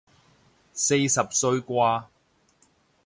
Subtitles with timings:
[0.73, 2.03] 四十歲啩